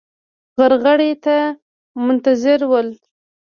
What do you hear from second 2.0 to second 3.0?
منتظر ول.